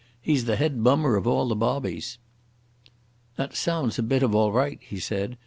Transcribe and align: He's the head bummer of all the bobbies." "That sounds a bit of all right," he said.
He's 0.19 0.45
the 0.45 0.55
head 0.55 0.83
bummer 0.83 1.15
of 1.15 1.27
all 1.27 1.47
the 1.47 1.53
bobbies." 1.55 2.17
"That 3.35 3.55
sounds 3.55 3.99
a 3.99 4.01
bit 4.01 4.23
of 4.23 4.33
all 4.33 4.51
right," 4.51 4.79
he 4.81 4.99
said. 4.99 5.37